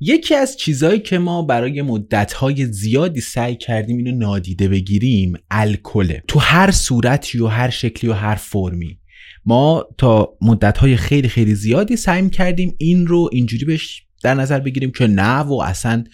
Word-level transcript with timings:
یکی 0.00 0.34
از 0.34 0.56
چیزهایی 0.56 1.00
که 1.00 1.18
ما 1.18 1.42
برای 1.42 1.82
مدتهای 1.82 2.66
زیادی 2.66 3.20
سعی 3.20 3.56
کردیم 3.56 3.96
اینو 3.96 4.18
نادیده 4.18 4.68
بگیریم 4.68 5.32
الکله 5.50 6.22
تو 6.28 6.38
هر 6.38 6.70
صورتی 6.70 7.38
و 7.38 7.46
هر 7.46 7.70
شکلی 7.70 8.10
و 8.10 8.14
هر 8.14 8.34
فرمی. 8.34 8.98
ما 9.44 9.84
تا 9.98 10.36
مدتهای 10.40 10.96
خیلی 10.96 11.28
خیلی 11.28 11.54
زیادی 11.54 11.96
سعی 11.96 12.30
کردیم 12.30 12.74
این 12.78 13.06
رو 13.06 13.28
اینجوری 13.32 13.64
بهش 13.64 14.02
در 14.22 14.34
نظر 14.34 14.60
بگیریم 14.60 14.90
که 14.90 15.06
نه 15.06 15.38
و 15.38 15.52
اصلا 15.52 16.04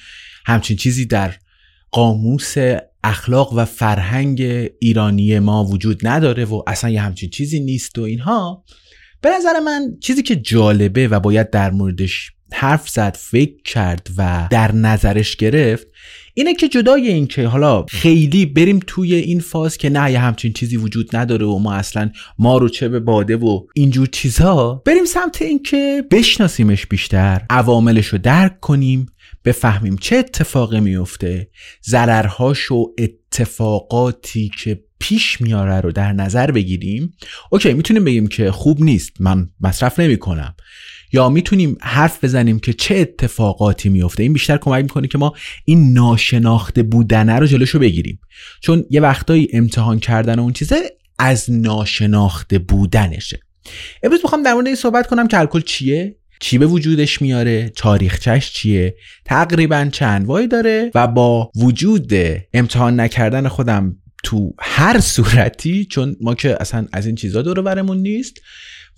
همچین 0.46 0.76
چیزی 0.76 1.06
در 1.06 1.34
قاموس 1.90 2.54
اخلاق 3.04 3.52
و 3.52 3.64
فرهنگ 3.64 4.42
ایرانی 4.80 5.38
ما 5.38 5.64
وجود 5.64 6.06
نداره 6.06 6.44
و 6.44 6.62
اصلا 6.66 6.90
یه 6.90 7.00
همچین 7.00 7.30
چیزی 7.30 7.60
نیست 7.60 7.98
و 7.98 8.02
اینها. 8.02 8.64
به 9.20 9.30
نظر 9.30 9.60
من 9.60 9.96
چیزی 10.00 10.22
که 10.22 10.36
جالبه 10.36 11.08
و 11.08 11.20
باید 11.20 11.50
در 11.50 11.70
موردش 11.70 12.33
حرف 12.54 12.88
زد 12.88 13.16
فکر 13.20 13.62
کرد 13.64 14.10
و 14.18 14.48
در 14.50 14.72
نظرش 14.72 15.36
گرفت 15.36 15.86
اینه 16.34 16.54
که 16.54 16.68
جدای 16.68 17.08
این 17.08 17.26
که 17.26 17.46
حالا 17.46 17.86
خیلی 17.88 18.46
بریم 18.46 18.80
توی 18.86 19.14
این 19.14 19.40
فاز 19.40 19.76
که 19.76 19.90
نه 19.90 20.12
یه 20.12 20.18
همچین 20.18 20.52
چیزی 20.52 20.76
وجود 20.76 21.16
نداره 21.16 21.46
و 21.46 21.58
ما 21.58 21.72
اصلا 21.72 22.10
ما 22.38 22.58
رو 22.58 22.68
چه 22.68 22.88
به 22.88 23.00
باده 23.00 23.36
و 23.36 23.60
اینجور 23.74 24.06
چیزها 24.06 24.82
بریم 24.86 25.04
سمت 25.04 25.42
این 25.42 25.62
که 25.62 26.04
بشناسیمش 26.10 26.86
بیشتر 26.86 27.42
عواملش 27.50 28.06
رو 28.06 28.18
درک 28.18 28.60
کنیم 28.60 29.06
بفهمیم 29.44 29.96
چه 29.96 30.16
اتفاقی 30.16 30.80
میفته 30.80 31.50
ضررهاش 31.86 32.70
و 32.70 32.94
اتفاقاتی 32.98 34.50
که 34.58 34.84
پیش 34.98 35.40
میاره 35.40 35.80
رو 35.80 35.92
در 35.92 36.12
نظر 36.12 36.50
بگیریم. 36.50 37.14
اوکی 37.50 37.72
می‌تونیم 37.72 38.04
بگیم 38.04 38.26
که 38.26 38.50
خوب 38.50 38.82
نیست 38.82 39.12
من 39.20 39.48
مصرف 39.60 40.00
نمی 40.00 40.16
کنم 40.16 40.54
یا 41.14 41.28
می‌تونیم 41.28 41.76
حرف 41.80 42.24
بزنیم 42.24 42.58
که 42.58 42.72
چه 42.72 42.94
اتفاقاتی 42.96 43.88
میفته؟ 43.88 44.22
این 44.22 44.32
بیشتر 44.32 44.56
کمک 44.56 44.82
می‌کنه 44.82 45.08
که 45.08 45.18
ما 45.18 45.32
این 45.64 45.92
ناشناخته 45.92 46.82
بودنه 46.82 47.38
رو 47.38 47.46
جلوشو 47.46 47.78
بگیریم. 47.78 48.20
چون 48.60 48.84
یه 48.90 49.00
وقتایی 49.00 49.48
امتحان 49.52 49.98
کردن 49.98 50.38
اون 50.38 50.52
چیزه 50.52 50.76
از 51.18 51.50
ناشناخته 51.50 52.58
بودنشه. 52.58 53.40
امروز 54.02 54.20
می‌خوام 54.22 54.42
در 54.42 54.54
مورد 54.54 54.66
این 54.66 54.76
صحبت 54.76 55.06
کنم 55.06 55.28
که 55.28 55.38
الکل 55.38 55.60
چیه؟ 55.60 56.16
چی 56.40 56.58
به 56.58 56.66
وجودش 56.66 57.22
میاره؟ 57.22 57.68
تاریخچش 57.68 58.52
چیه؟ 58.52 58.94
تقریبا 59.24 59.88
چند 59.92 60.26
وای 60.26 60.46
داره؟ 60.46 60.90
و 60.94 61.06
با 61.06 61.50
وجود 61.56 62.12
امتحان 62.54 63.00
نکردن 63.00 63.48
خودم 63.48 63.96
تو 64.24 64.54
هر 64.58 65.00
صورتی 65.00 65.84
چون 65.84 66.16
ما 66.20 66.34
که 66.34 66.56
اصلا 66.60 66.86
از 66.92 67.06
این 67.06 67.14
چیزا 67.14 67.42
دور 67.42 67.62
برمون 67.62 67.98
نیست 67.98 68.40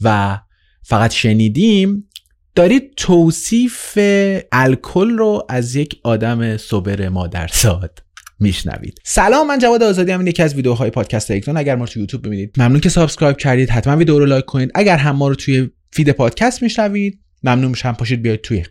و 0.01 0.39
فقط 0.89 1.13
شنیدیم 1.13 2.09
دارید 2.55 2.95
توصیف 2.97 3.99
الکل 4.53 5.11
رو 5.11 5.47
از 5.49 5.75
یک 5.75 6.01
آدم 6.03 6.57
صفر 6.57 7.09
مادرزاد 7.09 8.03
میشنوید. 8.41 9.01
سلام 9.05 9.47
من 9.47 9.59
جواد 9.59 9.83
آزادی 9.83 10.13
هم 10.13 10.27
یکی 10.27 10.43
از 10.43 10.55
ویدیوهای 10.55 10.91
پادکست 10.91 11.31
الکترون 11.31 11.57
اگر 11.57 11.77
ما 11.77 11.85
رو 11.85 11.91
تو 11.91 12.01
یوتیوب 12.01 12.27
ببینید 12.27 12.55
ممنون 12.57 12.81
که 12.81 12.89
subscribe 12.89 13.37
کردید. 13.37 13.71
حتما 13.71 13.97
ویدیو 13.97 14.19
رو 14.19 14.27
لایک 14.27 14.45
کنید. 14.45 14.71
اگر 14.75 14.97
هم 14.97 15.17
ما 15.17 15.29
رو 15.29 15.35
توی 15.35 15.71
feed 15.93 16.11
پادکست 16.11 16.63
میشنوید 16.63 17.21
ممنون 17.43 17.71
میشم. 17.71 17.93
پاشید 17.93 18.23
بیاید 18.23 18.41
توی 18.41 18.65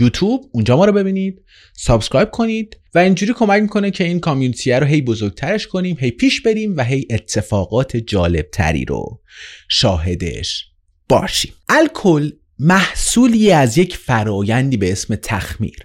یوتیوب 0.00 0.50
اونجا 0.52 0.76
ما 0.76 0.84
رو 0.84 0.92
ببینید 0.92 1.42
subscribe 1.72 2.30
کنید 2.30 2.76
و 2.94 2.98
اینجوری 2.98 3.32
کمک 3.32 3.62
می‌کنه 3.62 3.90
که 3.90 4.04
این 4.04 4.20
community 4.20 4.72
رو 4.72 4.86
هی 4.86 5.02
بزرگترش 5.02 5.66
کنیم 5.66 5.96
هی 6.00 6.10
پیش 6.10 6.40
بریم 6.42 6.76
و 6.76 6.84
هی 6.84 7.06
اتفاقات 7.10 7.96
جالب 7.96 8.46
تری 8.52 8.84
رو 8.84 9.20
شاهدش 9.68 10.73
باشیم. 11.20 11.52
الکل 11.68 12.30
محصولی 12.58 13.52
از 13.52 13.78
یک 13.78 13.96
فرایندی 13.96 14.76
به 14.76 14.92
اسم 14.92 15.16
تخمیر. 15.16 15.76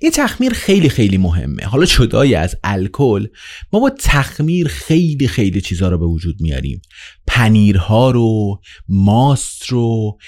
این 0.00 0.10
تخمیر 0.10 0.52
خیلی 0.52 0.88
خیلی 0.88 1.18
مهمه. 1.18 1.64
حالا 1.64 1.84
جدای 1.84 2.34
از 2.34 2.56
الکل 2.64 3.26
ما 3.72 3.80
با 3.80 3.90
تخمیر 3.98 4.68
خیلی 4.68 5.28
خیلی 5.28 5.60
چیزها 5.60 5.88
رو 5.88 5.98
به 5.98 6.06
وجود 6.06 6.40
میاریم. 6.40 6.82
پنیرها 7.26 8.10
رو 8.10 8.60
ماست 8.88 9.66
رو 9.66 10.18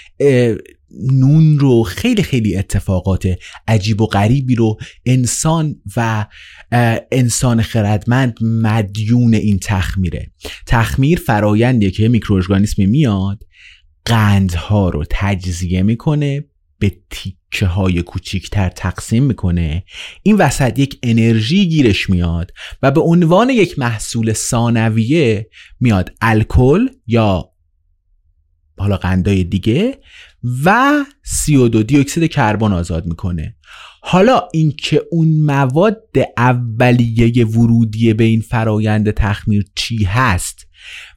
نون 1.12 1.58
رو 1.58 1.82
خیلی 1.82 2.22
خیلی 2.22 2.56
اتفاقات 2.56 3.28
عجیب 3.68 4.00
و 4.00 4.06
غریبی 4.06 4.54
رو 4.54 4.76
انسان 5.06 5.76
و 5.96 6.26
انسان 7.12 7.62
خردمند 7.62 8.38
مدیون 8.42 9.34
این 9.34 9.58
تخمیره. 9.58 10.32
تخمیر 10.66 11.18
فرایندیه 11.18 11.90
که 11.90 12.08
میکروارگانیسمی 12.08 12.86
میاد 12.86 13.44
قندها 14.10 14.88
رو 14.88 15.04
تجزیه 15.10 15.82
می‌کنه 15.82 16.44
به 16.78 16.92
تیکه 17.10 17.66
های 17.66 18.02
کوچیکتر 18.02 18.68
تقسیم 18.68 19.24
می‌کنه. 19.24 19.84
این 20.22 20.36
وسط 20.36 20.78
یک 20.78 20.98
انرژی 21.02 21.68
گیرش 21.68 22.10
میاد 22.10 22.52
و 22.82 22.90
به 22.90 23.00
عنوان 23.00 23.50
یک 23.50 23.78
محصول 23.78 24.32
ثانویه 24.32 25.50
میاد 25.80 26.12
الکل 26.20 26.88
یا 27.06 27.50
حالا 28.78 28.96
قندای 28.96 29.44
دیگه 29.44 29.98
و 30.64 30.94
CO2 31.26 31.76
دیوکسید 31.76 32.30
کربن 32.30 32.72
آزاد 32.72 33.06
می‌کنه. 33.06 33.56
حالا 34.02 34.42
اینکه 34.52 35.02
اون 35.10 35.28
مواد 35.28 36.02
اولیه 36.36 37.46
ورودی 37.46 38.14
به 38.14 38.24
این 38.24 38.40
فرایند 38.40 39.10
تخمیر 39.10 39.64
چی 39.74 40.04
هست 40.04 40.66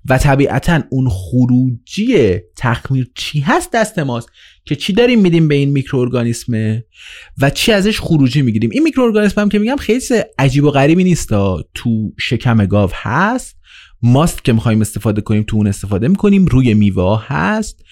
و 0.10 0.18
طبیعتا 0.18 0.84
اون 0.90 1.10
خروجی 1.10 2.38
تخمیر 2.58 3.08
چی 3.16 3.40
هست 3.40 3.72
دست 3.72 4.00
ماست 4.00 4.30
که 4.66 4.76
چی 4.76 4.94
داریم 4.94 5.22
میدیم 5.22 5.48
به 5.48 5.56
این 5.56 5.70
میکروارگانیسمه 5.70 6.86
و 7.42 7.50
چی 7.50 7.72
ازش 7.72 8.00
خروجی 8.00 8.42
می‌گیریم؟ 8.42 8.70
این 8.74 8.84
میکروارگانیسم 8.84 9.42
هم 9.42 9.50
که 9.50 9.60
میگم 9.60 9.76
خیلی 9.76 10.02
عجیب 10.40 10.64
و 10.64 10.72
غریبی 10.72 11.04
نیست. 11.04 11.30
تو 11.74 12.14
شکم 12.20 12.66
گاو 12.66 12.90
هست 12.94 13.58
ماست 14.02 14.44
که 14.44 14.54
می‌خوایم 14.54 14.82
استفاده 14.82 15.22
کنیم 15.22 15.44
تو 15.44 15.58
اون 15.58 15.68
استفاده 15.68 16.08
می‌کنیم 16.08 16.46
روی 16.46 16.74
میوه 16.74 17.26
هست. 17.28 17.84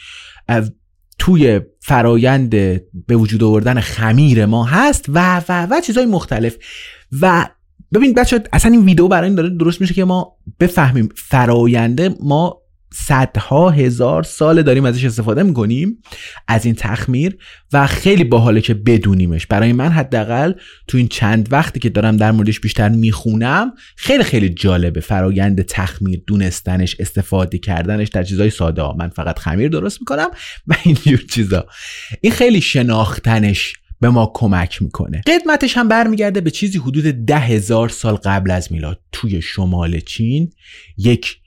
توی 1.22 1.62
فرایند 1.80 2.50
به 3.08 3.16
وجود 3.16 3.44
آوردن 3.44 3.80
خمیر 3.80 4.46
ما 4.46 4.64
هست 4.64 5.06
و 5.10 5.42
و 5.50 5.68
و 5.72 5.82
چیزهای 5.82 6.06
مختلف. 6.06 6.58
و 7.22 7.48
ببین 7.94 8.14
بچه 8.14 8.44
اصلا 8.54 8.72
این 8.72 8.86
ویدیو 8.86 9.08
برای 9.08 9.28
این 9.28 9.36
داره 9.36 9.50
درست 9.50 9.82
میشه 9.82 9.94
که 9.94 10.06
ما 10.06 10.38
بفهمیم 10.60 11.10
فراینده 11.16 12.16
ما 12.24 12.61
صدها 12.94 13.70
هزار 13.70 14.24
سال 14.24 14.62
داریم 14.62 14.86
ازش 14.86 15.06
استفاده 15.06 15.44
می‌کنیم 15.44 15.98
از 16.48 16.66
این 16.66 16.76
تخمیر 16.76 17.38
و 17.74 17.88
خیلی 17.88 18.24
باحاله 18.24 18.62
که 18.62 18.74
بدونیمش. 18.74 19.48
برای 19.48 19.74
من 19.74 19.90
حداقل 19.90 20.54
تو 20.88 20.98
این 20.98 21.08
چند 21.08 21.48
وقتی 21.52 21.80
که 21.80 21.90
دارم 21.90 22.18
در 22.18 22.32
موردش 22.32 22.60
بیشتر 22.60 22.90
می‌خونم 22.90 23.74
خیلی 23.96 24.24
خیلی 24.24 24.50
جالبه 24.50 25.00
فرایند 25.00 25.62
تخمیر 25.62 26.24
دونستنش 26.28 26.96
استفاده 27.00 27.58
کردنش 27.58 28.08
در 28.08 28.24
چیزای 28.24 28.50
ساده. 28.50 28.84
من 28.98 29.10
فقط 29.10 29.40
خمیر 29.40 29.70
درست 29.70 30.02
می‌کنم 30.02 30.28
و 30.68 30.76
اینجور 30.84 31.20
چیزا. 31.30 31.66
این 32.22 32.34
خیلی 32.34 32.62
شناختنش 32.62 33.74
به 34.02 34.10
ما 34.10 34.32
کمک 34.34 34.82
می‌کنه. 34.82 35.22
قدمتش 35.28 35.78
هم 35.78 35.88
برمیگرده 35.88 36.42
به 36.42 36.52
چیزی 36.52 36.78
حدود 36.78 37.04
ده 37.04 37.40
هزار 37.40 37.90
سال 37.90 38.16
قبل 38.16 38.52
از 38.52 38.72
میلاد. 38.72 39.00
توی 39.12 39.42
شمال 39.42 40.00
چین 40.00 40.52
یک 40.98 41.38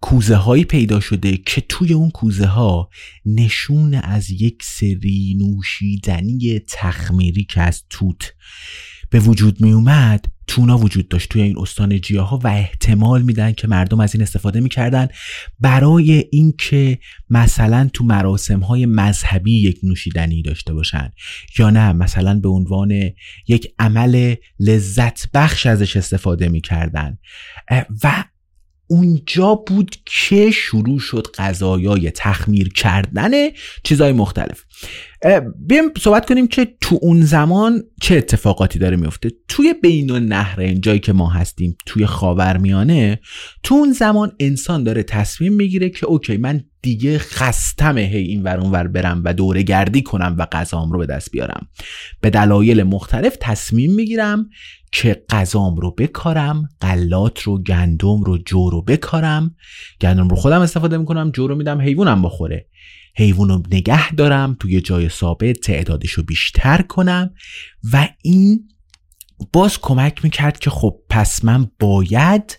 کوزه 0.00 0.36
هایی 0.36 0.64
پیدا 0.64 1.00
شده 1.00 1.36
که 1.36 1.60
توی 1.60 1.92
اون 1.92 2.10
کوزه 2.10 2.46
ها 2.46 2.90
نشون 3.26 3.94
از 3.94 4.30
یک 4.30 4.62
سری 4.62 5.36
نوشیدنی 5.38 6.60
تخمیری 6.68 7.44
که 7.44 7.60
از 7.60 7.82
توت 7.90 8.32
به 9.10 9.20
وجود 9.20 9.60
می 9.60 9.72
اومد 9.72 10.26
تونا 10.46 10.78
وجود 10.78 11.08
داشت 11.08 11.28
توی 11.28 11.42
این 11.42 11.58
استان 11.58 12.00
ها 12.16 12.40
و 12.44 12.48
احتمال 12.48 13.22
میدن 13.22 13.52
که 13.52 13.68
مردم 13.68 14.00
از 14.00 14.14
این 14.14 14.22
استفاده 14.22 14.60
می‌کردن 14.60 15.08
برای 15.60 16.24
اینکه 16.32 16.98
مثلا 17.30 17.90
تو 17.92 18.04
مراسم 18.04 18.60
های 18.60 18.86
مذهبی 18.86 19.60
یک 19.60 19.80
نوشیدنی 19.82 20.42
داشته 20.42 20.74
باشن 20.74 21.12
یا 21.58 21.70
نه 21.70 21.92
مثلا 21.92 22.40
به 22.40 22.48
عنوان 22.48 23.10
یک 23.48 23.74
عمل 23.78 24.34
لذت 24.60 25.32
بخش 25.32 25.66
ازش 25.66 25.96
استفاده 25.96 26.48
می‌کردن. 26.48 27.18
و 28.04 28.24
اونجا 28.88 29.54
بود 29.54 29.96
که 30.04 30.50
شروع 30.50 30.98
شد 30.98 31.26
غذایای 31.38 32.10
تخمیر 32.10 32.72
کردن 32.72 33.30
چیزهای 33.82 34.12
مختلف. 34.12 34.64
بیم 35.66 35.84
صحبت 36.00 36.28
کنیم 36.28 36.46
که 36.46 36.68
تو 36.80 36.98
اون 37.02 37.22
زمان 37.22 37.82
چه 38.00 38.16
اتفاقاتی 38.16 38.78
داره 38.78 38.96
میفته. 38.96 39.30
توی 39.48 39.74
بین 39.82 40.10
و 40.10 40.74
جایی 40.80 41.00
که 41.00 41.12
ما 41.12 41.28
هستیم 41.28 41.76
توی 41.86 42.06
خاورمیانه 42.06 43.20
تو 43.62 43.74
اون 43.74 43.92
زمان 43.92 44.32
انسان 44.40 44.84
داره 44.84 45.02
تصمیم 45.02 45.52
می‌گیره 45.52 45.90
که 45.90 46.06
اوکی 46.06 46.36
من 46.36 46.64
دیگه 46.82 47.18
خستمه 47.18 48.00
هی 48.00 48.22
این 48.22 48.42
ور 48.42 48.60
ور 48.72 48.86
برم 48.86 49.22
و 49.24 49.34
دوره 49.34 49.62
گردی 49.62 50.02
کنم 50.02 50.34
و 50.38 50.46
غذام 50.52 50.92
رو 50.92 50.98
به 50.98 51.06
دست 51.06 51.30
بیارم. 51.30 51.68
به 52.20 52.30
دلایل 52.30 52.82
مختلف 52.82 53.36
تصمیم 53.40 53.94
می‌گیرم 53.94 54.48
که 54.92 55.22
غذام 55.30 55.76
رو 55.76 55.90
بکارم 55.90 56.68
قلات 56.80 57.42
رو 57.42 57.62
گندم 57.62 58.22
رو 58.22 58.38
جو 58.38 58.70
رو 58.70 58.82
بکارم. 58.82 59.54
گندم 60.00 60.28
رو 60.28 60.36
خودم 60.36 60.60
استفاده 60.60 60.98
می‌کنم 60.98 61.30
جو 61.30 61.46
رو 61.46 61.54
میدم 61.54 61.80
حیوانم 61.80 62.22
بخوره. 62.22 62.66
حیوان 63.16 63.48
رو 63.48 63.62
نگه 63.70 64.12
دارم 64.12 64.56
توی 64.60 64.80
جای 64.80 65.08
ثابت 65.08 65.60
تعدادش 65.60 66.10
رو 66.10 66.22
بیشتر 66.22 66.82
کنم 66.82 67.30
و 67.92 68.08
این 68.22 68.68
باز 69.52 69.78
کمک 69.80 70.24
می‌کرد 70.24 70.58
که 70.58 70.70
خب 70.70 70.96
پس 71.10 71.44
من 71.44 71.70
باید 71.78 72.58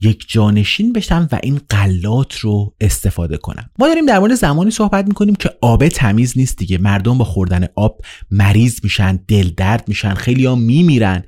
یک 0.00 0.24
جانشین 0.28 0.92
بشم 0.92 1.28
و 1.32 1.38
این 1.42 1.60
قلات 1.68 2.38
رو 2.38 2.74
استفاده 2.80 3.36
کنم. 3.36 3.70
ما 3.78 3.88
داریم 3.88 4.06
در 4.06 4.18
مورد 4.18 4.34
زمانی 4.34 4.70
صحبت 4.70 5.06
می‌کنیم 5.06 5.34
که 5.34 5.50
آب 5.60 5.88
تمیز 5.88 6.38
نیست 6.38 6.58
دیگه. 6.58 6.78
مردم 6.78 7.18
با 7.18 7.24
خوردن 7.24 7.66
آب 7.76 8.00
مریض 8.30 8.80
میشن 8.82 9.16
دل 9.28 9.50
درد 9.56 9.88
میشن 9.88 10.14
خیلی 10.14 10.44
ها 10.44 10.54
میمیرن. 10.54 11.24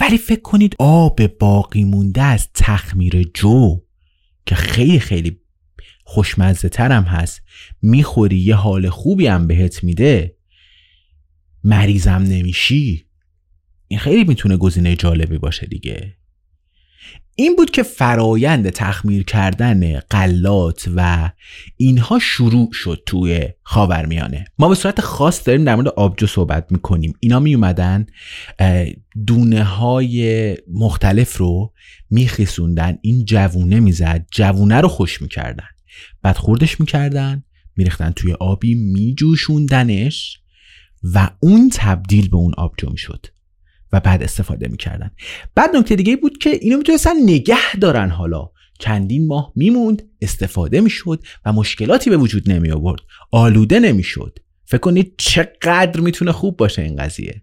ولی 0.00 0.18
فکر 0.18 0.40
کنید 0.40 0.76
آب 0.78 1.26
باقی 1.26 1.84
مونده 1.84 2.22
از 2.22 2.48
تخمیر 2.54 3.30
جو 3.34 3.80
که 4.46 4.54
خیلی 4.54 5.00
خیلی 5.00 5.39
خوشمزه 6.10 6.68
ترم 6.68 7.02
هست. 7.02 7.42
می‌خوری 7.82 8.38
یه 8.38 8.54
حال 8.54 8.88
خوبی 8.88 9.26
هم 9.26 9.46
بهت 9.46 9.84
میده. 9.84 10.36
مریضم 11.64 12.22
نمیشی. 12.22 13.04
این 13.88 14.00
خیلی 14.00 14.24
می‌تونه 14.24 14.56
گزینه 14.56 14.96
جالبی 14.96 15.38
باشه 15.38 15.66
دیگه. 15.66 16.16
این 17.34 17.56
بود 17.56 17.70
که 17.70 17.82
فرایند 17.82 18.70
تخمیر 18.70 19.24
کردن 19.24 19.98
قلات 19.98 20.90
و 20.96 21.30
اینها 21.76 22.18
شروع 22.18 22.72
شد 22.72 23.02
توی 23.06 23.48
خاورمیانه. 23.62 24.44
ما 24.58 24.68
به 24.68 24.74
صورت 24.74 25.00
خاص 25.00 25.46
داریم 25.46 25.64
در 25.64 25.74
مورد 25.74 25.88
آبجو 25.88 26.26
صحبت 26.26 26.66
می‌کنیم. 26.70 27.14
اینا 27.20 27.40
می 27.40 27.54
اومدن 27.54 28.06
دونه 29.26 29.64
های 29.64 30.56
مختلف 30.72 31.36
رو 31.36 31.72
میخیسوندن. 32.10 32.98
این 33.02 33.24
جوونه 33.24 33.80
می‌زد 33.80 34.26
جوونه 34.30 34.80
رو 34.80 34.88
خوش 34.88 35.22
می‌کردن. 35.22 35.68
بعد 36.22 36.36
خوردش 36.36 36.80
می‌کردن 36.80 37.44
میریختن 37.76 38.10
توی 38.10 38.32
آبی 38.32 38.74
میجوشوندنش 38.74 40.38
و 41.14 41.30
اون 41.40 41.70
تبدیل 41.72 42.28
به 42.28 42.36
اون 42.36 42.54
آبجو 42.56 42.90
می‌شد 42.90 43.26
و 43.92 44.00
بعد 44.00 44.22
استفاده 44.22 44.68
می‌کردن. 44.68 45.10
بعد 45.54 45.76
نکته 45.76 45.96
دیگه 45.96 46.16
بود 46.16 46.38
که 46.38 46.50
اینو 46.50 46.76
می‌تونستن 46.76 47.22
نگه 47.22 47.76
دارن 47.80 48.10
حالا. 48.10 48.50
چندین 48.78 49.26
ماه 49.26 49.52
میموند 49.56 50.02
استفاده 50.20 50.80
می‌شد 50.80 51.22
و 51.44 51.52
مشکلاتی 51.52 52.10
به 52.10 52.16
وجود 52.16 52.50
نمی 52.50 52.70
آورد 52.70 53.00
آلوده 53.30 53.80
نمی‌شد. 53.80 54.38
فکر 54.64 54.80
کنید 54.80 55.14
چقدر 55.18 56.00
می‌تونه 56.00 56.32
خوب 56.32 56.56
باشه 56.56 56.82
این 56.82 56.96
قضیه. 56.96 57.42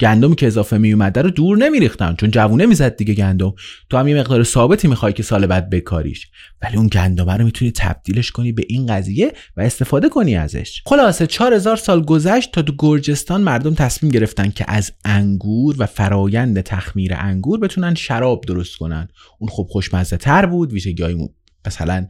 گندم 0.00 0.34
که 0.34 0.46
اضافه 0.46 0.78
می 0.78 0.92
اومده 0.92 1.22
رو 1.22 1.30
دور 1.30 1.56
نمیریختن 1.56 2.14
چون 2.14 2.30
جوونه 2.30 2.66
می‌زد 2.66 2.96
دیگه 2.96 3.14
گندم. 3.14 3.54
تو 3.90 3.96
هم 3.96 4.08
یه 4.08 4.16
مقدار 4.16 4.44
ثابتی 4.44 4.88
می‌خوای 4.88 5.12
که 5.12 5.22
سال 5.22 5.46
بعد 5.46 5.70
بکاریش. 5.70 6.28
ولی 6.62 6.76
اون 6.76 6.86
گندم 6.86 7.30
رو 7.30 7.44
می‌تونی 7.44 7.70
تبدیلش 7.70 8.30
کنی 8.30 8.52
به 8.52 8.64
این 8.68 8.86
قضیه 8.86 9.32
و 9.56 9.60
استفاده 9.60 10.08
کنی 10.08 10.36
ازش. 10.36 10.82
خلاصه 10.86 11.26
4000 11.26 11.76
سال 11.76 12.04
گذشت 12.04 12.52
تا 12.52 12.62
تو 12.62 12.72
گرجستان 12.78 13.40
مردم 13.40 13.74
تصمیم 13.74 14.12
گرفتن 14.12 14.50
که 14.50 14.64
از 14.68 14.92
انگور 15.04 15.74
و 15.78 15.86
فرایند 15.86 16.60
تخمیر 16.60 17.14
انگور 17.14 17.60
بتونن 17.60 17.94
شراب 17.94 18.44
درست 18.46 18.76
کنن. 18.76 19.08
اون 19.38 19.50
خب 19.50 19.66
خوشمزه 19.70 20.16
تر 20.16 20.46
بود 20.46 20.72
ویژگی 20.72 21.28
مثلا 21.66 22.06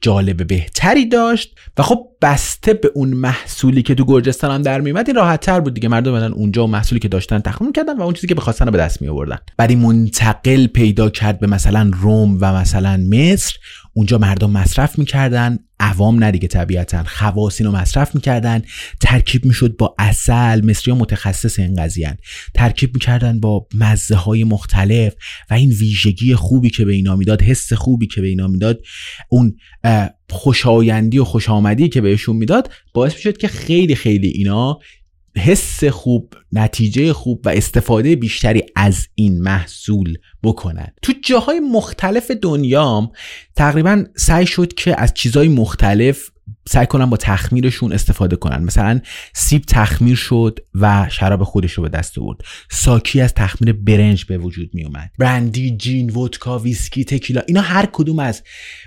جالب 0.00 0.46
بهتری 0.46 1.06
داشت 1.06 1.54
و 1.78 1.82
خب 1.82 2.06
بسته 2.22 2.74
به 2.74 2.90
اون 2.94 3.08
محصولی 3.08 3.82
که 3.82 3.94
تو 3.94 4.04
گرجستان 4.04 4.50
هم 4.50 4.62
در 4.62 4.80
میومد 4.80 5.08
این 5.08 5.16
راحت 5.16 5.40
تر 5.40 5.60
بود 5.60 5.74
دیگه. 5.74 5.88
مردم 5.88 6.14
بدن 6.14 6.32
اونجا 6.32 6.64
و 6.64 6.66
محصولی 6.66 6.98
که 6.98 7.08
داشتن 7.08 7.38
تخمین 7.38 7.72
کردن 7.72 7.98
و 7.98 8.02
اون 8.02 8.14
چیزی 8.14 8.26
که 8.26 8.34
بخواستن 8.34 8.64
رو 8.66 8.72
به 8.72 8.78
دست 8.78 9.02
می 9.02 9.08
آوردن 9.08 9.38
بعدی 9.56 9.76
منتقل 9.76 10.66
پیدا 10.66 11.10
کرد 11.10 11.40
به 11.40 11.46
مثلا 11.46 11.90
روم 11.94 12.38
و 12.40 12.52
مثلا 12.52 12.96
مصر 12.96 13.56
اونجا 13.94 14.18
مردم 14.18 14.50
مصرف 14.50 14.98
می‌کردن 14.98 15.58
عوام 15.80 16.24
نه 16.24 16.30
دیگه 16.30 16.48
طبیعتا 16.48 17.04
خواسین 17.04 17.66
رو 17.66 17.72
مصرف 17.72 18.14
می‌کردن. 18.14 18.62
ترکیب 19.00 19.44
می‌شد 19.44 19.76
با 19.76 19.94
اصل 19.98 20.66
مصری 20.66 20.92
ها 20.92 20.98
متخصص 20.98 21.58
این 21.58 21.74
قضیه 21.74 22.16
ترکیب 22.54 22.94
می‌کردن 22.94 23.40
با 23.40 23.66
مزه 23.74 24.14
های 24.14 24.44
مختلف 24.44 25.14
و 25.50 25.54
این 25.54 25.70
ویژگی 25.70 26.34
خوبی 26.34 26.70
که 26.70 26.84
به 26.84 26.92
اینا 26.92 27.16
می‌داد 27.16 27.42
حس 27.42 27.72
خوبی 27.72 28.06
که 28.06 28.20
به 28.20 28.28
اینا 28.28 28.46
می‌داد 28.46 28.80
اون 29.28 29.56
خوشایندی 30.30 31.18
و 31.18 31.24
خوش 31.24 31.48
آمدی 31.48 31.88
که 31.88 32.00
بهشون 32.00 32.36
می‌داد 32.36 32.70
باعث 32.94 33.14
می‌شد 33.14 33.36
که 33.36 33.48
خیلی 33.48 33.94
خیلی 33.94 34.28
اینا 34.28 34.78
حس 35.36 35.84
خوب 35.84 36.34
نتیجه 36.52 37.12
خوب 37.12 37.40
و 37.44 37.48
استفاده 37.48 38.16
بیشتری 38.16 38.62
از 38.76 39.08
این 39.14 39.42
محصول 39.42 40.18
بکنن. 40.42 40.88
تو 41.02 41.12
جاهای 41.24 41.60
مختلف 41.60 42.30
دنیام 42.30 43.12
تقریبا 43.56 44.04
سعی 44.16 44.46
شد 44.46 44.74
که 44.74 45.00
از 45.00 45.14
چیزهای 45.14 45.48
مختلف 45.48 46.30
سعی 46.68 46.86
کنن 46.86 47.06
با 47.10 47.16
تخمیرشون 47.16 47.92
استفاده 47.92 48.36
کنن. 48.36 48.64
مثلا 48.64 49.00
سیب 49.34 49.62
تخمیر 49.66 50.16
شد 50.16 50.58
و 50.74 51.08
شراب 51.10 51.44
خودش 51.44 51.72
رو 51.72 51.82
به 51.82 51.88
دست 51.88 52.18
آورد. 52.18 52.38
ساکی 52.70 53.20
از 53.20 53.34
تخمیر 53.34 53.72
برنج 53.72 54.24
به 54.24 54.38
وجود 54.38 54.70
می 54.74 54.84
اومد. 54.84 55.10
برندی 55.18 55.76
جین 55.76 56.10
ودکا 56.10 56.58
ویسکی 56.58 57.04
تکیلا 57.04 57.42
اینا 57.46 57.60
هر 57.60 57.88
کدوم 57.92 58.18
از 58.18 58.42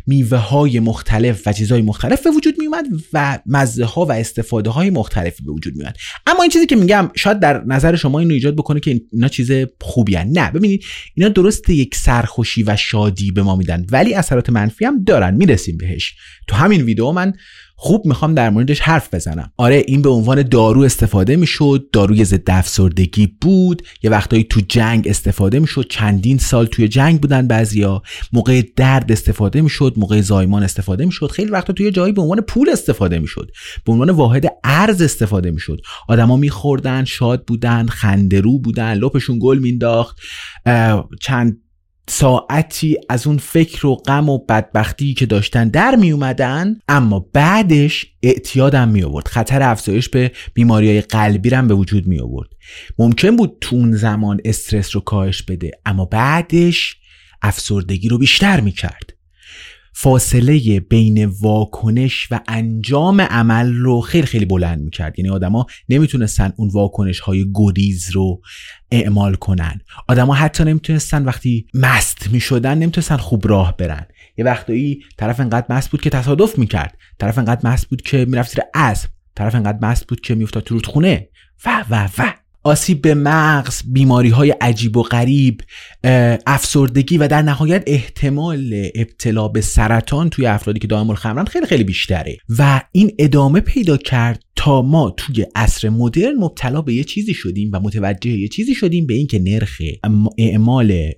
میوه 0.07 0.37
های 0.37 0.79
مختلف 0.79 1.47
و 1.47 1.53
چیزهای 1.53 1.81
مختلف 1.81 2.23
به 2.23 2.29
وجود 2.29 2.55
می 2.59 2.65
اومد 2.65 2.85
و 3.13 3.39
مزه 3.45 3.85
ها 3.85 4.05
و 4.05 4.11
استفاده 4.11 4.69
های 4.69 4.89
مختلفی 4.89 5.43
به 5.43 5.51
وجود 5.51 5.75
می 5.75 5.81
اومد. 5.81 5.97
اما 6.27 6.41
این 6.41 6.51
چیزی 6.51 6.65
که 6.65 6.75
میگم 6.75 7.09
شاید 7.15 7.39
در 7.39 7.63
نظر 7.63 7.95
شما 7.95 8.19
اینو 8.19 8.33
ایجاد 8.33 8.55
بکنه 8.55 8.79
که 8.79 9.01
اینا 9.11 9.27
چیز 9.27 9.51
خوبی 9.81 10.15
هن. 10.15 10.27
نه 10.27 10.51
ببینید 10.51 10.83
اینا 11.15 11.29
درست 11.29 11.69
یک 11.69 11.95
سرخوشی 11.95 12.63
و 12.63 12.75
شادی 12.75 13.31
به 13.31 13.43
ما 13.43 13.55
میدن 13.55 13.85
ولی 13.91 14.13
اثرات 14.13 14.49
منفی 14.49 14.85
هم 14.85 15.03
دارن. 15.03 15.33
می‌رسیم 15.33 15.77
بهش. 15.77 16.15
تو 16.47 16.55
همین 16.55 16.81
ویدیو 16.81 17.11
من 17.11 17.33
خوب 17.77 18.05
می‌خوام 18.05 18.33
در 18.33 18.49
موردش 18.49 18.79
حرف 18.79 19.13
بزنم. 19.13 19.51
آره 19.57 19.83
این 19.87 20.01
به 20.01 20.09
عنوان 20.09 20.41
دارو 20.41 20.81
استفاده 20.81 21.35
می‌شد 21.35 21.89
داروی 21.93 22.25
ضد 22.25 22.49
افسردگی 22.49 23.27
بود 23.41 23.81
یه 24.03 24.09
وقتایی 24.09 24.43
تو 24.43 24.61
جنگ 24.67 25.07
استفاده 25.07 25.59
می‌شد 25.59 25.87
چندین 25.89 26.37
سال 26.37 26.65
توی 26.65 26.87
جنگ 26.87 27.21
بودن 27.21 27.47
بعضیا 27.47 28.01
موقع 28.33 28.61
درد 28.75 29.11
استفاده 29.11 29.61
می‌شد 29.61 29.93
موقع 29.97 30.21
زایمان 30.21 30.63
استفاده 30.63 31.05
می‌شد 31.05 31.31
خیلی 31.31 31.51
وقتا 31.51 31.73
توی 31.73 31.91
جایی 31.91 32.13
به 32.13 32.21
عنوان 32.21 32.41
پول 32.41 32.69
استفاده 32.69 33.19
می‌شد 33.19 33.51
به 33.85 33.91
عنوان 33.91 34.09
واحد 34.09 34.45
ارز 34.63 35.01
استفاده 35.01 35.51
می‌شد. 35.51 35.81
آدما 36.07 36.37
میخوردن 36.37 37.05
شاد 37.05 37.45
بودن 37.45 37.85
خندرو 37.85 38.59
بودن 38.59 38.93
لپشون 38.93 39.39
گل 39.41 39.57
مینداخت 39.57 40.19
چند 41.21 41.57
ساعتی 42.09 42.97
از 43.09 43.27
اون 43.27 43.37
فکر 43.37 43.87
و 43.87 43.95
غم 43.95 44.29
و 44.29 44.37
بدبختی 44.37 45.13
که 45.13 45.25
داشتن 45.25 45.67
در 45.67 45.95
می 45.95 46.11
اومدن 46.11 46.79
اما 46.87 47.19
بعدش 47.33 48.05
اعتیادم 48.23 48.89
می 48.89 49.03
آورد. 49.03 49.27
خطر 49.27 49.61
افزایش 49.63 50.09
به 50.09 50.31
بیماری 50.53 50.87
های 50.87 51.01
قلبی 51.01 51.49
هم 51.49 51.67
به 51.67 51.73
وجود 51.73 52.07
می 52.07 52.19
آورد. 52.19 52.49
ممکن 52.99 53.35
بود 53.35 53.57
تو 53.61 53.75
اون 53.75 53.91
زمان 53.91 54.41
استرس 54.45 54.95
رو 54.95 55.01
کاهش 55.01 55.43
بده 55.43 55.71
اما 55.85 56.05
بعدش 56.05 56.95
افسردگی 57.41 58.09
رو 58.09 58.17
بیشتر 58.17 58.59
می 58.59 58.71
کرد. 58.71 59.14
فاصله 59.97 60.79
بین 60.79 61.25
واکنش 61.25 62.27
و 62.31 62.39
انجام 62.47 63.21
عمل 63.21 63.73
رو 63.73 64.01
خیلی 64.01 64.27
خیلی 64.27 64.45
بلند 64.45 64.81
می‌کرد. 64.81 65.19
یعنی 65.19 65.29
آدما 65.29 65.65
نمی‌تونستن 65.89 66.53
اون 66.55 66.69
واکنش 66.69 67.19
های 67.19 67.45
گریز 67.53 68.11
رو 68.11 68.41
اعمال 68.91 69.35
کنن. 69.35 69.81
آدما 70.07 70.33
حتی 70.33 70.63
نمی‌تونستن 70.63 71.25
وقتی 71.25 71.67
مست 71.73 72.29
می‌شدن 72.31 72.77
نمی‌تونستن 72.77 73.17
خوب 73.17 73.47
راه 73.47 73.77
برن. 73.77 74.05
یه 74.37 74.45
وقتایی 74.45 74.99
طرف 75.17 75.39
انقدر 75.39 75.65
مست 75.69 75.91
بود 75.91 76.01
که 76.01 76.09
تصادف 76.09 76.57
می‌کرد. 76.57 76.97
طرف 77.19 77.37
انقدر 77.37 77.69
مست 77.71 77.89
بود 77.89 78.01
که 78.01 78.25
می‌رفت 78.25 78.51
زیر 78.51 78.63
اسب. 78.73 79.09
طرف 79.35 79.55
انقدر 79.55 79.89
مست 79.89 80.07
بود 80.07 80.21
که 80.21 80.35
میافتاد 80.35 80.63
تو 80.63 80.73
رودخونه. 80.73 81.29
و 81.65 81.85
و 81.89 82.09
و. 82.17 82.44
آسیب 82.65 83.01
به 83.01 83.13
مغز 83.13 83.81
بیماری 83.85 84.29
های 84.29 84.49
عجیب 84.49 84.97
و 84.97 85.03
غریب 85.03 85.61
افسردگی 86.47 87.17
و 87.17 87.27
در 87.27 87.41
نهایت 87.41 87.83
احتمال 87.87 88.89
ابتلا 88.95 89.47
به 89.47 89.61
سرطان 89.61 90.29
توی 90.29 90.45
افرادی 90.45 90.79
که 90.79 90.87
دائم 90.87 91.09
الخمرن 91.09 91.45
خیلی 91.45 91.65
خیلی 91.65 91.83
بیشتره. 91.83 92.37
و 92.59 92.81
این 92.91 93.11
ادامه 93.19 93.59
پیدا 93.59 93.97
کرد 93.97 94.43
تا 94.55 94.81
ما 94.81 95.09
توی 95.09 95.45
عصر 95.55 95.89
مدرن 95.89 96.35
مبتلا 96.39 96.81
به 96.81 96.93
یه 96.93 97.03
چیزی 97.03 97.33
شدیم 97.33 97.69
و 97.73 97.79
متوجه 97.79 98.31
یه 98.31 98.47
چیزی 98.47 98.75
شدیم 98.75 99.07
به 99.07 99.13
اینکه 99.13 99.39
نرخ 99.39 99.81
اعمال 100.37 101.11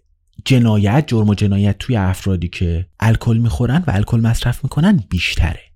جنایت 0.45 1.03
جرم 1.07 1.29
و 1.29 1.33
جنایت 1.33 1.77
توی 1.77 1.95
افرادی 1.95 2.47
که 2.47 2.85
الکل 2.99 3.37
می‌خورن 3.37 3.83
و 3.87 3.91
الکل 3.91 4.19
مصرف 4.19 4.63
می‌کنن 4.63 5.03
بیشتره. 5.09 5.66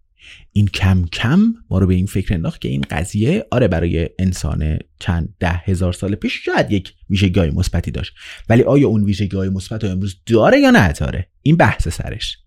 این 0.54 0.68
کم 0.68 1.06
کم 1.14 1.54
ما 1.70 1.80
رو 1.80 1.88
به 1.88 1.94
این 1.94 2.06
فکر 2.06 2.34
انداخت 2.34 2.62
که 2.62 2.70
این 2.70 2.86
قضیه 2.90 3.46
آره 3.52 3.68
برای 3.68 4.10
انسان 4.20 4.78
چند 5.00 5.36
ده 5.40 5.62
هزار 5.66 5.94
سال 5.94 6.16
پیش 6.16 6.46
شاید 6.46 6.72
یک 6.72 6.94
ویژگی 7.10 7.50
مثبتی 7.50 7.92
داشت. 7.92 8.14
ولی 8.50 8.64
آیا 8.64 8.88
اون 8.88 9.04
ویژگی 9.04 9.38
های 9.38 9.50
مثبت 9.50 9.84
امروز 9.84 10.16
داره 10.26 10.60
یا 10.60 10.72
نه 10.72 10.92
داره 10.92 11.28
این 11.42 11.58
بحث 11.58 11.88
سرش. 11.88 12.38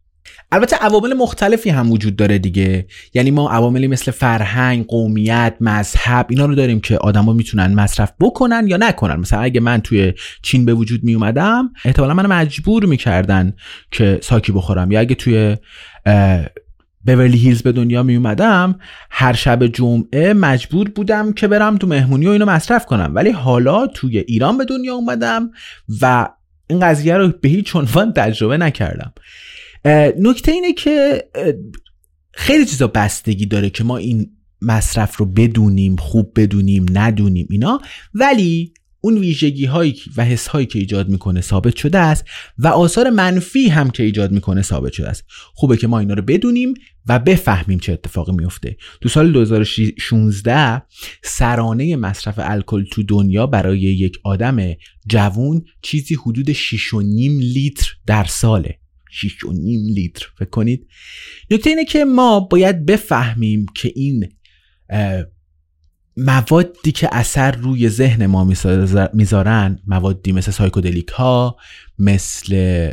البته 0.52 0.76
عوامل 0.76 1.14
مختلفی 1.14 1.70
هم 1.70 1.92
وجود 1.92 2.16
داره 2.16 2.38
دیگه. 2.38 2.86
یعنی 3.14 3.30
ما 3.30 3.50
عواملی 3.50 3.86
مثل 3.86 4.10
فرهنگ 4.10 4.86
قومیت 4.86 5.54
مذهب 5.60 6.26
اینا 6.30 6.46
رو 6.46 6.54
داریم 6.54 6.80
که 6.80 6.98
آدما 6.98 7.32
می‌تونن 7.32 7.74
مصرف 7.74 8.12
بکنن 8.20 8.66
یا 8.68 8.76
نکنن. 8.76 9.16
مثلا 9.16 9.40
اگه 9.40 9.60
من 9.60 9.80
توی 9.80 10.12
چین 10.42 10.64
به 10.64 10.74
وجود 10.74 11.04
می 11.04 11.14
اومدم 11.14 11.72
احتمالا 11.84 12.14
من 12.14 12.26
مجبور 12.26 12.86
می‌کردن 12.86 13.52
که 13.90 14.18
ساکی 14.22 14.52
بخورم. 14.52 14.92
یا 14.92 15.00
اگه 15.00 15.14
توی 15.14 15.56
بورلی 17.06 17.38
هیلز 17.38 17.62
به 17.62 17.73
دنیا 17.73 18.02
می 18.02 18.16
اومدم 18.16 18.78
هر 19.11 19.32
شب 19.32 19.66
جمعه 19.66 20.32
مجبور 20.32 20.88
بودم 20.88 21.32
که 21.32 21.49
برم 21.49 21.76
تو 21.76 21.87
مهمونی 21.87 22.26
و 22.26 22.30
اینو 22.30 22.46
مصرف 22.46 22.87
کنم. 22.87 23.12
ولی 23.14 23.30
حالا 23.30 23.87
توی 23.87 24.18
ایران 24.18 24.58
به 24.58 24.64
دنیا 24.64 24.94
اومدم 24.94 25.50
و 26.00 26.28
این 26.66 26.80
قضیه 26.80 27.16
رو 27.16 27.28
به 27.40 27.49
هیچ 27.49 27.76
عنوان 27.76 28.12
تجربه 28.12 28.56
نکردم. 28.56 29.12
نکته 30.20 30.52
اینه 30.52 30.73
که 30.73 31.25
خیلی 32.32 32.64
چیزا 32.64 32.87
بستگی 32.87 33.46
داره 33.46 33.70
که 33.70 33.84
ما 33.84 33.96
این 33.96 34.30
مصرف 34.62 35.16
رو 35.16 35.26
بدونیم 35.26 35.96
خوب 35.96 36.32
بدونیم 36.37 36.87
ندونیم 36.92 37.46
اینا. 37.50 37.80
ولی 38.14 38.75
اون 39.04 39.18
ویژگی 39.18 39.64
هایی 39.64 39.96
و 40.16 40.25
حس 40.25 40.46
هایی 40.46 40.66
که 40.66 40.78
ایجاد 40.78 41.08
می‌کنه 41.08 41.40
ثابت 41.40 41.76
شده 41.76 41.99
است 41.99 42.25
و 42.58 42.68
آثار 42.68 43.11
منفی 43.11 43.68
هم 43.68 43.90
که 43.90 44.02
ایجاد 44.02 44.32
می‌کنه 44.32 44.62
ثابت 44.62 44.92
شده 44.92 45.08
است. 45.08 45.25
خوبه 45.54 45.76
که 45.76 45.87
ما 45.87 45.99
اینا 45.99 46.14
رو 46.14 46.23
بدونیم 46.23 46.75
و 47.06 47.18
بفهمیم 47.18 47.78
چه 47.78 47.92
اتفاقی 47.92 48.32
میفته 48.32 48.76
تو 49.00 49.08
سال 49.08 49.32
2016 49.32 50.82
سرانه 51.25 51.96
مصرف 51.96 52.34
الکل 52.38 52.84
تو 52.84 53.02
دنیا 53.02 53.46
برای 53.46 53.80
یک 53.80 54.18
آدم 54.25 54.75
جوون 55.06 55.64
چیزی 55.82 56.14
حدود 56.14 56.52
6.5 56.52 56.61
لیتر 57.40 57.90
در 58.06 58.25
ساله. 58.25 58.78
6.5 59.11 59.49
لیتر 59.94 60.26
فکر 60.38 60.50
کنید. 60.50 60.87
نکته 61.50 61.70
اینه 61.70 61.84
که 61.84 62.04
ما 62.04 62.40
باید 62.40 62.87
بفهمیم 62.87 63.66
که 63.75 63.92
این 63.94 64.28
موادی 66.16 66.92
که 66.92 67.09
اثر 67.12 67.50
روی 67.50 67.88
ذهن 67.88 68.26
ما 68.26 68.49
می‌ذارن 69.12 69.78
موادی 69.87 70.33
مثل 70.33 70.50
psychedelic 70.50 71.08
ها 71.09 71.56
مثل 71.99 72.90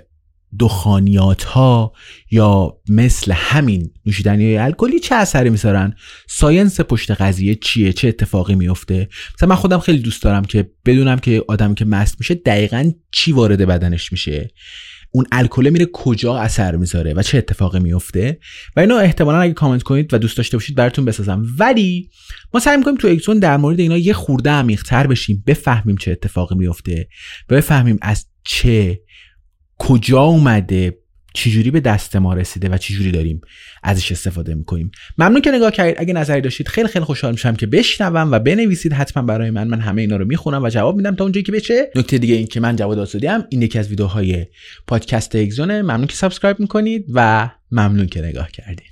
دخانیات 0.59 1.43
ها 1.43 1.93
یا 2.31 2.77
مثل 2.89 3.31
همین 3.31 3.93
نوشیدنی 4.05 4.45
های 4.45 4.57
الکلی 4.57 4.99
چه 4.99 5.15
اثری 5.15 5.49
می‌ذارن؟ 5.49 5.95
science 6.27 6.81
پشت 6.81 7.11
قضیه 7.11 7.55
چیه؟ 7.55 7.93
چه 7.93 8.07
اتفاقی 8.07 8.55
میفته 8.55 9.09
مثلا 9.35 9.49
من 9.49 9.55
خودم 9.55 9.79
خیلی 9.79 9.99
دوست 9.99 10.23
دارم 10.23 10.45
که 10.45 10.71
بدونم 10.85 11.19
که 11.19 11.43
آدمی 11.47 11.75
که 11.75 11.85
مست 11.85 12.15
میشه 12.19 12.35
دقیقا 12.35 12.91
چی 13.11 13.31
وارد 13.31 13.61
بدنش 13.67 14.11
میشه. 14.11 14.49
اون 15.11 15.25
الکل 15.31 15.69
میره 15.69 15.87
کجا 15.93 16.37
اثر 16.37 16.75
می‌ذاره 16.75 17.13
و 17.13 17.21
چه 17.21 17.37
اتفاقی 17.37 17.79
میفته؟ 17.79 18.39
و 18.75 18.79
اینو 18.79 18.95
احتمالا 18.95 19.41
اگه 19.41 19.53
کامنت 19.53 19.83
کنید 19.83 20.13
و 20.13 20.17
دوست 20.17 20.37
داشته 20.37 20.57
باشید 20.57 20.75
براتون 20.75 21.05
بسازم. 21.05 21.45
ولی 21.57 22.09
ما 22.53 22.59
سعی 22.59 22.77
می‌کنیم 22.77 22.97
تو 22.97 23.07
اکسون 23.07 23.39
در 23.39 23.57
مورد 23.57 23.79
اینا 23.79 23.97
یه 23.97 24.13
خورده 24.13 24.49
عمیق‌تر 24.49 25.07
بشیم 25.07 25.43
بفهمیم 25.47 25.97
چه 25.97 26.11
اتفاقی 26.11 26.55
میفته 26.55 27.07
بفهمیم 27.49 27.97
از 28.01 28.25
چه 28.43 29.01
کجا 29.77 30.21
اومده 30.21 31.00
چجوری 31.33 31.71
به 31.71 31.79
دست 31.79 32.15
ما 32.15 32.33
رسیده 32.33 32.69
و 32.69 32.77
چجوری 32.77 33.11
داریم 33.11 33.41
ازش 33.83 34.11
استفاده 34.11 34.55
می‌کنیم؟ 34.55 34.91
ممنون 35.17 35.41
که 35.41 35.51
نگاه 35.51 35.71
کردید. 35.71 35.95
اگه 35.97 36.13
نظری 36.13 36.41
داشتید 36.41 36.67
خیلی 36.67 36.87
خیلی 36.87 37.05
خوشحال 37.05 37.31
میشم 37.31 37.55
که 37.55 37.67
بشنوم 37.67 38.31
و 38.31 38.39
بنویسید. 38.39 38.93
حتما 38.93 39.23
برای 39.23 39.51
من 39.51 39.67
من 39.67 39.79
همه 39.79 40.01
اینا 40.01 40.15
رو 40.15 40.25
می‌خونم 40.25 40.63
و 40.63 40.69
جواب 40.69 40.95
میدم 40.95 41.15
تا 41.15 41.23
اونجایی 41.23 41.43
که 41.43 41.51
بشه. 41.51 41.91
نکته 41.95 42.17
دیگه 42.17 42.35
این 42.35 42.47
که 42.47 42.59
من 42.59 42.75
جواد 42.75 42.99
آسودی 42.99 43.27
هم 43.27 43.45
این 43.49 43.61
یکی 43.61 43.79
از 43.79 43.89
ویدیوهای 43.89 44.45
پادکست 44.87 45.35
اگزونه 45.35 45.81
ممنون 45.81 46.07
که 46.07 46.15
سابسکرایب 46.15 46.59
می‌کنید 46.59 47.05
و 47.13 47.49
ممنون 47.71 48.07
که 48.07 48.21
نگاه 48.21 48.51
کردید. 48.51 48.91